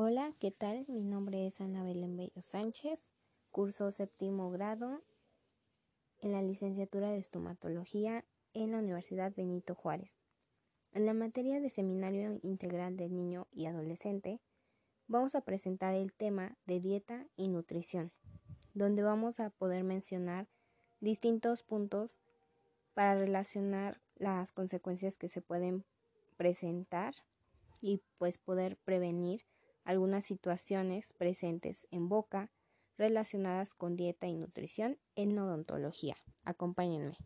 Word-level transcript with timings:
Hola, 0.00 0.32
¿qué 0.38 0.52
tal? 0.52 0.84
Mi 0.86 1.02
nombre 1.02 1.44
es 1.44 1.60
Ana 1.60 1.82
Belén 1.82 2.30
Sánchez, 2.40 3.10
curso 3.50 3.90
séptimo 3.90 4.48
grado 4.48 5.02
en 6.20 6.30
la 6.30 6.40
licenciatura 6.40 7.10
de 7.10 7.18
estomatología 7.18 8.24
en 8.54 8.70
la 8.70 8.78
Universidad 8.78 9.32
Benito 9.34 9.74
Juárez. 9.74 10.16
En 10.92 11.04
la 11.04 11.14
materia 11.14 11.58
de 11.58 11.68
Seminario 11.68 12.38
Integral 12.44 12.96
del 12.96 13.12
Niño 13.12 13.48
y 13.50 13.66
Adolescente, 13.66 14.38
vamos 15.08 15.34
a 15.34 15.40
presentar 15.40 15.94
el 15.94 16.12
tema 16.12 16.56
de 16.64 16.78
dieta 16.78 17.26
y 17.34 17.48
nutrición, 17.48 18.12
donde 18.74 19.02
vamos 19.02 19.40
a 19.40 19.50
poder 19.50 19.82
mencionar 19.82 20.46
distintos 21.00 21.64
puntos 21.64 22.20
para 22.94 23.16
relacionar 23.16 24.00
las 24.14 24.52
consecuencias 24.52 25.18
que 25.18 25.28
se 25.28 25.42
pueden 25.42 25.84
presentar 26.36 27.16
y 27.82 28.00
pues 28.16 28.38
poder 28.38 28.76
prevenir 28.76 29.44
algunas 29.88 30.26
situaciones 30.26 31.14
presentes 31.14 31.86
en 31.90 32.10
boca 32.10 32.50
relacionadas 32.98 33.72
con 33.72 33.96
dieta 33.96 34.26
y 34.26 34.34
nutrición 34.34 34.98
en 35.16 35.38
odontología. 35.38 36.14
Acompáñenme. 36.44 37.16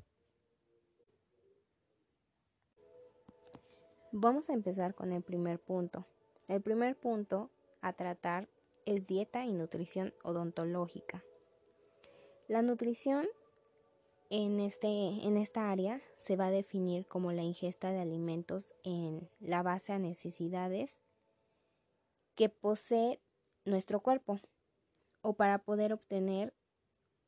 Vamos 4.12 4.48
a 4.48 4.52
empezar 4.52 4.94
con 4.94 5.10
el 5.10 5.24
primer 5.24 5.58
punto. 5.58 6.06
El 6.46 6.62
primer 6.62 6.96
punto 6.96 7.50
a 7.80 7.94
tratar 7.94 8.48
es 8.86 9.08
dieta 9.08 9.44
y 9.44 9.54
nutrición 9.54 10.14
odontológica. 10.22 11.24
La 12.46 12.62
nutrición 12.62 13.26
en, 14.30 14.60
este, 14.60 14.86
en 14.86 15.36
esta 15.36 15.72
área 15.72 16.00
se 16.16 16.36
va 16.36 16.46
a 16.46 16.52
definir 16.52 17.08
como 17.08 17.32
la 17.32 17.42
ingesta 17.42 17.90
de 17.90 17.98
alimentos 17.98 18.72
en 18.84 19.28
la 19.40 19.64
base 19.64 19.92
a 19.92 19.98
necesidades 19.98 21.00
que 22.42 22.48
posee 22.48 23.20
nuestro 23.64 24.00
cuerpo 24.00 24.40
o 25.20 25.34
para 25.34 25.58
poder 25.58 25.92
obtener 25.92 26.52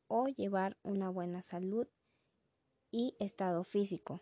o 0.09 0.27
llevar 0.27 0.75
una 0.83 1.09
buena 1.09 1.41
salud 1.41 1.87
y 2.91 3.15
estado 3.21 3.63
físico. 3.63 4.19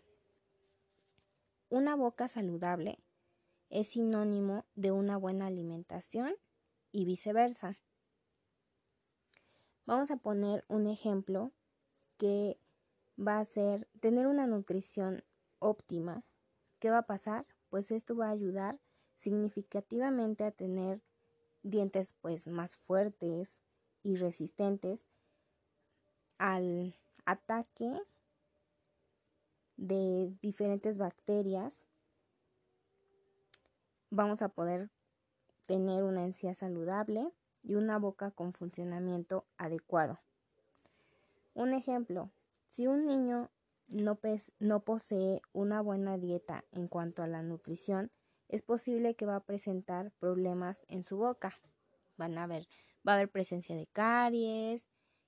Una 1.68 1.96
boca 1.96 2.28
saludable 2.28 3.00
es 3.70 3.88
sinónimo 3.88 4.66
de 4.76 4.92
una 4.92 5.16
buena 5.16 5.46
alimentación 5.48 6.36
y 6.92 7.06
viceversa. 7.06 7.76
Vamos 9.86 10.12
a 10.12 10.16
poner 10.16 10.64
un 10.68 10.86
ejemplo 10.86 11.50
que 12.18 12.56
va 13.18 13.40
a 13.40 13.44
ser 13.44 13.88
tener 13.98 14.28
una 14.28 14.46
nutrición 14.46 15.24
óptima. 15.58 16.22
¿Qué 16.78 16.90
va 16.90 16.98
a 16.98 17.06
pasar? 17.08 17.46
Pues 17.68 17.90
esto 17.90 18.14
va 18.14 18.28
a 18.28 18.30
ayudar 18.30 18.78
significativamente 19.16 20.44
a 20.44 20.50
tener 20.50 21.00
dientes 21.62 22.14
pues 22.20 22.46
más 22.46 22.76
fuertes 22.76 23.58
y 24.02 24.16
resistentes 24.16 25.06
al 26.38 26.94
ataque 27.24 27.98
de 29.76 30.32
diferentes 30.42 30.98
bacterias, 30.98 31.82
vamos 34.10 34.42
a 34.42 34.48
poder 34.48 34.90
tener 35.66 36.04
una 36.04 36.24
encía 36.24 36.54
saludable 36.54 37.32
y 37.62 37.74
una 37.74 37.98
boca 37.98 38.30
con 38.30 38.52
funcionamiento 38.52 39.46
adecuado. 39.56 40.20
Un 41.54 41.72
ejemplo, 41.72 42.30
si 42.68 42.86
un 42.86 43.06
niño 43.06 43.50
no, 43.88 44.18
no, 44.58 44.80
posee 44.80 45.40
una 45.52 45.80
buena 45.80 46.18
dieta 46.18 46.64
en 46.72 46.88
cuanto 46.88 47.22
a 47.22 47.26
la 47.26 47.42
nutrición, 47.42 48.10
es 48.54 48.62
posible 48.62 49.16
que 49.16 49.26
va 49.26 49.34
a 49.34 49.44
presentar 49.44 50.12
problemas 50.12 50.84
en 50.86 51.04
su 51.04 51.16
boca. 51.16 51.58
Van 52.16 52.38
a 52.38 52.46
ver, 52.46 52.68
va 53.06 53.12
a 53.12 53.14
haber 53.16 53.28
presencia 53.28 53.74
de 53.74 53.88
caries 53.88 54.86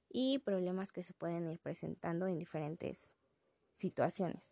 y 0.08 0.38
problemas 0.38 0.92
que 0.92 1.02
se 1.02 1.12
pueden 1.12 1.50
ir 1.50 1.58
presentando 1.58 2.28
en 2.28 2.38
diferentes 2.38 3.00
situaciones. 3.75 4.44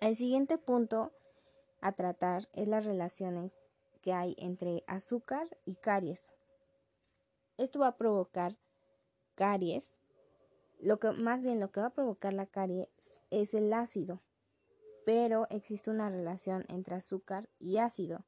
El 0.00 0.16
siguiente 0.16 0.58
punto 0.58 1.12
a 1.80 1.92
tratar 1.92 2.48
es 2.52 2.66
la 2.66 2.80
relación 2.80 3.52
que 4.02 4.12
hay 4.12 4.34
entre 4.36 4.82
azúcar 4.88 5.46
y 5.64 5.76
caries. 5.76 6.34
Esto 7.56 7.78
va 7.78 7.88
a 7.88 7.96
provocar 7.96 8.56
caries. 9.36 9.88
Lo 10.80 10.98
que 10.98 11.12
más 11.12 11.40
bien 11.40 11.60
lo 11.60 11.70
que 11.70 11.78
va 11.78 11.86
a 11.86 11.94
provocar 11.94 12.32
la 12.32 12.46
caries 12.46 12.88
es 13.30 13.54
el 13.54 13.72
ácido, 13.72 14.20
pero 15.06 15.46
existe 15.50 15.88
una 15.88 16.10
relación 16.10 16.64
entre 16.66 16.96
azúcar 16.96 17.48
y 17.60 17.76
ácido. 17.76 18.24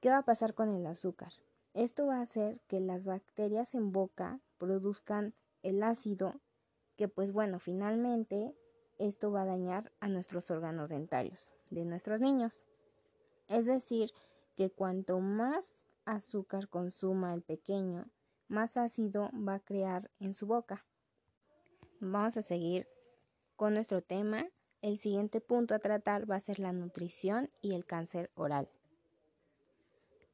¿Qué 0.00 0.08
va 0.08 0.16
a 0.16 0.24
pasar 0.24 0.54
con 0.54 0.74
el 0.74 0.86
azúcar? 0.86 1.34
Esto 1.74 2.06
va 2.06 2.16
a 2.16 2.22
hacer 2.22 2.62
que 2.66 2.80
las 2.80 3.04
bacterias 3.04 3.74
en 3.74 3.92
boca 3.92 4.40
produzcan 4.56 5.34
el 5.62 5.82
ácido 5.82 6.40
que 6.96 7.08
pues 7.08 7.30
bueno, 7.30 7.58
finalmente 7.58 8.56
esto 8.98 9.30
va 9.30 9.42
a 9.42 9.46
dañar 9.46 9.92
a 10.00 10.08
nuestros 10.08 10.50
órganos 10.50 10.88
dentarios 10.88 11.54
de 11.70 11.84
nuestros 11.84 12.22
niños. 12.22 12.62
Es 13.48 13.66
decir, 13.66 14.12
que 14.56 14.70
cuanto 14.70 15.20
más 15.20 15.84
azúcar 16.06 16.68
consuma 16.68 17.34
el 17.34 17.42
pequeño, 17.42 18.06
más 18.48 18.78
ácido 18.78 19.28
va 19.46 19.56
a 19.56 19.60
crear 19.60 20.10
en 20.20 20.32
su 20.32 20.46
boca. 20.46 20.86
Vamos 22.00 22.38
a 22.38 22.42
seguir 22.42 22.88
con 23.56 23.74
nuestro 23.74 24.00
tema. 24.00 24.46
El 24.82 24.96
siguiente 24.96 25.40
punto 25.40 25.74
a 25.74 25.78
tratar 25.78 26.30
va 26.30 26.36
a 26.36 26.40
ser 26.40 26.58
la 26.58 26.72
nutrición 26.72 27.50
y 27.60 27.74
el 27.74 27.84
cáncer 27.84 28.30
oral. 28.34 28.68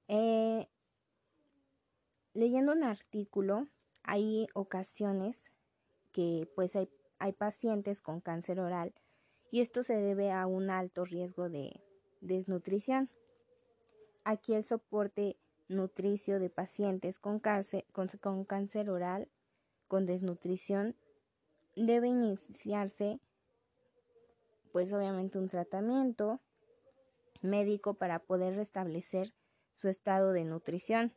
Eh, 0.08 0.68
leyendo 2.32 2.72
un 2.72 2.84
artículo, 2.84 3.66
hay 4.04 4.46
ocasiones 4.54 5.50
que 6.12 6.48
pues 6.54 6.76
hay, 6.76 6.88
hay 7.18 7.32
pacientes 7.32 8.00
con 8.00 8.20
cáncer 8.20 8.60
oral 8.60 8.94
y 9.50 9.60
esto 9.60 9.82
se 9.82 9.94
debe 9.94 10.30
a 10.30 10.46
un 10.46 10.70
alto 10.70 11.04
riesgo 11.04 11.48
de 11.48 11.80
desnutrición. 12.20 13.10
Aquí 14.22 14.54
el 14.54 14.62
soporte 14.62 15.36
nutricio 15.68 16.38
de 16.38 16.50
pacientes 16.50 17.18
con 17.18 17.40
cáncer, 17.40 17.84
con, 17.92 18.08
con 18.20 18.44
cáncer 18.44 18.90
oral 18.90 19.28
con 19.88 20.06
desnutrición 20.06 20.94
debe 21.74 22.08
iniciarse 22.08 23.20
pues 24.76 24.92
obviamente 24.92 25.38
un 25.38 25.48
tratamiento 25.48 26.38
médico 27.40 27.94
para 27.94 28.18
poder 28.18 28.56
restablecer 28.56 29.32
su 29.80 29.88
estado 29.88 30.32
de 30.32 30.44
nutrición. 30.44 31.14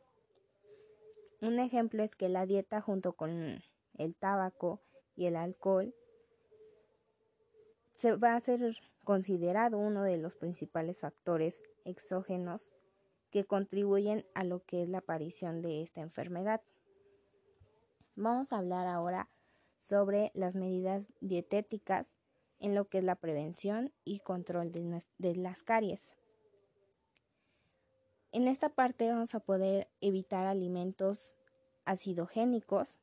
Un 1.42 1.58
ejemplo 1.58 2.02
es 2.02 2.16
que 2.16 2.30
la 2.30 2.46
dieta 2.46 2.80
junto 2.80 3.12
con 3.12 3.62
el 3.98 4.14
tabaco 4.14 4.80
y 5.14 5.26
el 5.26 5.36
alcohol 5.36 5.94
se 7.98 8.16
va 8.16 8.34
a 8.34 8.40
ser 8.40 8.78
considerado 9.04 9.76
uno 9.76 10.04
de 10.04 10.16
los 10.16 10.34
principales 10.36 11.00
factores 11.00 11.62
exógenos 11.84 12.62
que 13.30 13.44
contribuyen 13.44 14.24
a 14.32 14.42
lo 14.42 14.64
que 14.64 14.84
es 14.84 14.88
la 14.88 15.00
aparición 15.00 15.60
de 15.60 15.82
esta 15.82 16.00
enfermedad. 16.00 16.62
Vamos 18.16 18.54
a 18.54 18.56
hablar 18.56 18.86
ahora 18.86 19.28
sobre 19.86 20.30
las 20.32 20.54
medidas 20.54 21.12
dietéticas 21.20 22.10
en 22.60 22.74
lo 22.74 22.88
que 22.88 22.98
es 22.98 23.04
la 23.04 23.16
prevención 23.16 23.92
y 24.04 24.20
control 24.20 24.70
de, 24.70 25.34
las 25.36 25.62
caries. 25.62 26.16
En 28.32 28.46
esta 28.46 28.68
parte 28.68 29.08
vamos 29.08 29.34
a 29.34 29.40
poder 29.40 29.88
evitar 30.00 30.46
alimentos 30.46 31.34
acidogénicos. 31.84 32.96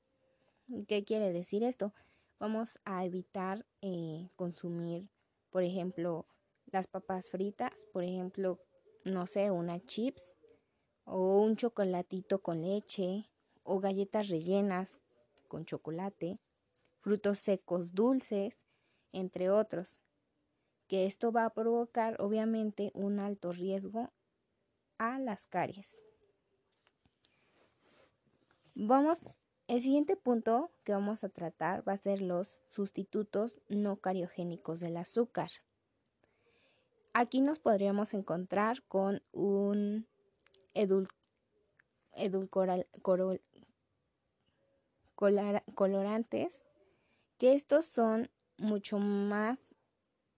¿Qué 0.88 1.04
quiere 1.04 1.34
decir 1.34 1.64
esto? 1.64 1.94
vamos 2.40 2.80
a 2.86 3.06
evitar 3.06 3.66
eh, 3.82 4.30
consumir, 4.36 5.10
por 5.50 5.64
ejemplo, 5.64 6.28
las 6.68 6.88
papas 6.88 7.30
fritas, 7.30 7.88
por 7.92 8.04
ejemplo, 8.04 8.60
no 9.06 9.26
sé, 9.26 9.52
una 9.52 9.80
chips 9.86 10.34
o 11.06 11.42
un 11.42 11.56
chocolatito 11.56 12.42
con 12.42 12.62
leche 12.62 13.30
o 13.64 13.80
galletas 13.80 14.30
rellenas 14.30 15.00
con 15.48 15.66
chocolate, 15.66 16.40
frutos 17.00 17.40
secos 17.40 17.94
dulces, 17.94 18.54
entre 19.12 19.50
otros, 19.50 19.98
que 20.88 21.06
esto 21.06 21.32
va 21.32 21.46
a 21.46 21.54
provocar 21.54 22.22
obviamente 22.22 22.92
un 22.94 23.20
alto 23.20 23.52
riesgo 23.52 24.12
a 24.98 25.20
las 25.20 25.46
caries. 25.48 25.98
Vamos 28.76 29.20
el 29.68 29.82
siguiente 29.82 30.16
punto 30.16 30.72
que 30.86 30.94
vamos 30.94 31.26
a 31.26 31.30
tratar 31.30 31.86
va 31.86 31.92
a 31.92 31.98
ser 31.98 32.22
los 32.22 32.58
sustitutos 32.70 33.60
no 33.68 33.98
cariogénicos 33.98 34.80
del 34.80 34.96
azúcar. 34.96 35.52
Aquí 37.12 37.42
nos 37.42 37.60
podríamos 37.60 38.14
encontrar 38.14 38.82
con 38.84 39.22
un 39.34 40.08
colorantes 45.76 46.64
que 47.38 47.54
estos 47.54 47.86
son 47.86 48.30
mucho 48.58 49.00
más 49.00 49.74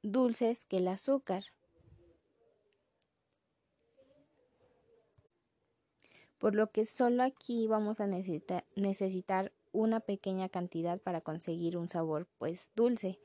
dulces 0.02 0.66
que 0.66 0.78
el 0.78 0.88
azúcar. 0.88 1.46
por 6.40 6.56
lo 6.56 6.72
que 6.72 6.86
solo 6.86 7.22
aquí 7.22 7.68
vamos 7.68 8.00
a 8.00 8.08
necesitar, 8.08 9.52
una 9.72 10.00
pequeña 10.00 10.50
cantidad 10.50 11.00
para 11.00 11.22
conseguir 11.22 11.78
un 11.78 11.90
sabor 11.90 12.28
pues 12.40 12.72
dulce. 12.76 13.20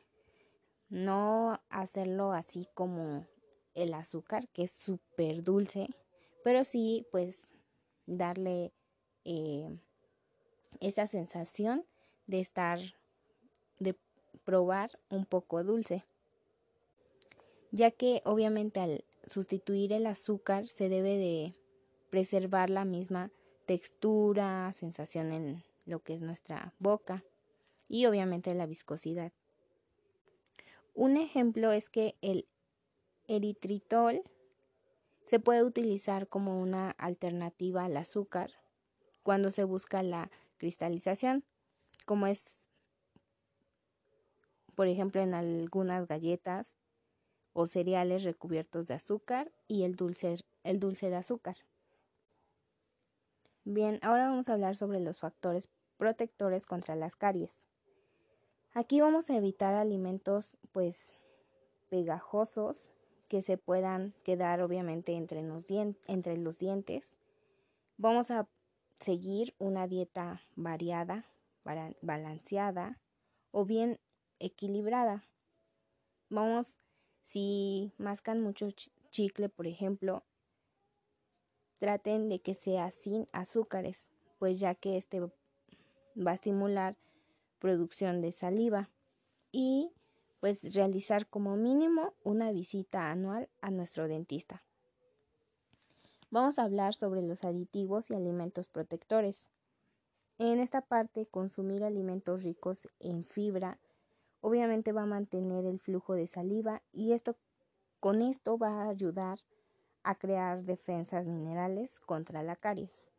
No 0.90 1.62
hacerlo 1.70 2.32
así 2.32 2.68
como 2.74 3.26
el 3.74 3.94
azúcar, 3.94 4.48
que 4.48 4.64
es 4.64 4.72
súper 4.72 5.42
dulce, 5.42 5.88
pero 6.42 6.64
sí 6.66 7.06
pues 7.10 7.46
darle 8.04 8.72
eh, 9.24 9.78
esa 10.80 11.06
sensación 11.06 11.86
de 12.26 12.40
estar, 12.40 12.80
de 13.78 13.96
probar 14.44 14.98
un 15.08 15.26
poco 15.26 15.62
dulce. 15.64 16.04
Ya 17.70 17.90
que 17.90 18.22
obviamente 18.24 18.80
al 18.80 19.04
sustituir 19.26 19.92
el 19.92 20.06
azúcar 20.06 20.68
se 20.68 20.88
debe 20.88 21.16
de 21.18 21.54
preservar 22.10 22.70
la 22.70 22.84
misma 22.84 23.30
textura, 23.66 24.72
sensación 24.72 25.32
en 25.32 25.64
lo 25.86 26.00
que 26.00 26.14
es 26.14 26.20
nuestra 26.20 26.74
boca 26.78 27.24
y 27.88 28.06
obviamente 28.06 28.54
la 28.54 28.66
viscosidad. 28.66 29.32
Un 30.94 31.16
ejemplo 31.16 31.72
es 31.72 31.90
que 31.90 32.14
el 32.22 32.46
eritritol 33.26 34.22
se 35.26 35.40
puede 35.40 35.64
utilizar 35.64 36.28
como 36.28 36.60
una 36.60 36.90
alternativa 36.92 37.84
al 37.84 37.96
azúcar 37.96 38.52
cuando 39.22 39.50
se 39.50 39.64
busca 39.64 40.02
la 40.02 40.30
cristalización, 40.58 41.44
como 42.04 42.26
es, 42.26 42.63
por 44.74 44.88
ejemplo, 44.88 45.20
en 45.20 45.34
algunas 45.34 46.06
galletas 46.06 46.74
o 47.52 47.66
cereales 47.66 48.24
recubiertos 48.24 48.86
de 48.86 48.94
azúcar 48.94 49.52
y 49.68 49.84
el 49.84 49.96
dulce, 49.96 50.36
el 50.62 50.80
dulce 50.80 51.10
de 51.10 51.16
azúcar. 51.16 51.56
Bien, 53.64 53.98
ahora 54.02 54.28
vamos 54.28 54.48
a 54.48 54.52
hablar 54.52 54.76
sobre 54.76 55.00
los 55.00 55.18
factores 55.18 55.68
protectores 55.96 56.66
contra 56.66 56.96
las 56.96 57.16
caries. 57.16 57.56
Aquí 58.74 59.00
vamos 59.00 59.30
a 59.30 59.36
evitar 59.36 59.74
alimentos 59.74 60.56
pues 60.72 61.12
pegajosos 61.88 62.76
que 63.28 63.40
se 63.40 63.56
puedan 63.56 64.12
quedar 64.24 64.60
obviamente 64.60 65.12
entre 65.14 65.42
los, 65.42 65.64
entre 65.68 66.36
los 66.36 66.58
dientes. 66.58 67.04
Vamos 67.96 68.30
a 68.30 68.48
seguir 69.00 69.54
una 69.58 69.86
dieta 69.86 70.42
variada, 70.56 71.24
balanceada 72.02 73.00
o 73.52 73.64
bien 73.64 74.00
equilibrada. 74.38 75.24
Vamos, 76.30 76.76
si 77.24 77.92
mascan 77.98 78.40
mucho 78.40 78.68
chicle, 79.10 79.48
por 79.48 79.66
ejemplo, 79.66 80.24
traten 81.78 82.28
de 82.28 82.40
que 82.40 82.54
sea 82.54 82.90
sin 82.90 83.28
azúcares, 83.32 84.10
pues 84.38 84.58
ya 84.58 84.74
que 84.74 84.96
este 84.96 85.20
va 85.20 86.30
a 86.30 86.34
estimular 86.34 86.96
producción 87.58 88.20
de 88.20 88.32
saliva 88.32 88.90
y 89.52 89.92
pues 90.40 90.74
realizar 90.74 91.26
como 91.26 91.56
mínimo 91.56 92.12
una 92.22 92.52
visita 92.52 93.10
anual 93.10 93.48
a 93.60 93.70
nuestro 93.70 94.08
dentista. 94.08 94.62
Vamos 96.30 96.58
a 96.58 96.64
hablar 96.64 96.94
sobre 96.94 97.22
los 97.22 97.44
aditivos 97.44 98.10
y 98.10 98.14
alimentos 98.14 98.68
protectores. 98.68 99.48
En 100.38 100.58
esta 100.58 100.80
parte, 100.80 101.26
consumir 101.26 101.84
alimentos 101.84 102.42
ricos 102.42 102.88
en 102.98 103.24
fibra 103.24 103.78
obviamente 104.44 104.92
va 104.92 105.04
a 105.04 105.06
mantener 105.06 105.64
el 105.64 105.80
flujo 105.80 106.12
de 106.12 106.26
saliva 106.26 106.82
y 106.92 107.12
esto 107.12 107.38
con 107.98 108.20
esto 108.20 108.58
va 108.58 108.82
a 108.82 108.90
ayudar 108.90 109.38
a 110.02 110.16
crear 110.16 110.64
defensas 110.64 111.24
minerales 111.24 111.98
contra 112.00 112.42
la 112.42 112.54
caries. 112.54 113.10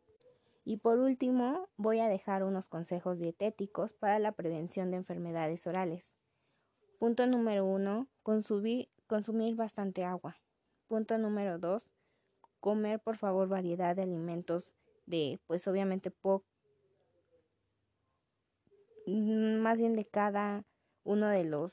Y 0.64 0.76
por 0.76 1.00
último, 1.00 1.68
voy 1.76 1.98
a 1.98 2.06
dejar 2.06 2.44
unos 2.44 2.68
consejos 2.68 3.18
dietéticos 3.18 3.92
para 3.92 4.20
la 4.20 4.30
prevención 4.30 4.92
de 4.92 4.98
enfermedades 4.98 5.66
orales. 5.66 6.14
Punto 7.00 7.26
número 7.26 7.64
uno, 7.64 8.06
consumir, 8.22 8.88
consumir 9.08 9.56
bastante 9.56 10.04
agua. 10.04 10.36
Punto 10.86 11.18
número 11.18 11.58
dos, 11.58 11.90
comer 12.60 13.00
por 13.00 13.16
favor 13.16 13.48
variedad 13.48 13.96
de 13.96 14.02
alimentos 14.02 14.72
de, 15.06 15.40
pues 15.48 15.66
obviamente, 15.66 16.12
mm, 19.06 19.56
más 19.56 19.78
bien 19.78 19.96
de 19.96 20.04
cada 20.04 20.64
uno 21.06 21.28
de 21.28 21.44
los 21.44 21.72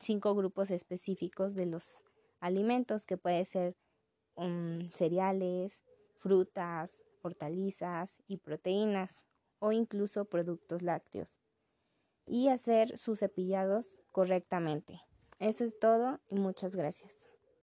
cinco 0.00 0.34
grupos 0.34 0.70
específicos 0.70 1.54
de 1.54 1.66
los 1.66 1.84
alimentos, 2.40 3.06
que 3.06 3.16
puede 3.16 3.44
ser 3.44 3.76
um, 4.34 4.90
cereales, 4.90 5.72
frutas, 6.18 6.98
hortalizas 7.22 8.10
y 8.26 8.38
proteínas 8.38 9.24
o 9.58 9.72
incluso 9.72 10.26
productos 10.26 10.82
lácteos 10.82 11.40
y 12.26 12.48
hacer 12.48 12.98
sus 12.98 13.20
cepillados 13.20 13.96
correctamente. 14.12 15.00
Eso 15.38 15.64
es 15.64 15.78
todo 15.78 16.20
y 16.28 16.36
muchas 16.36 16.74
gracias. 16.74 17.25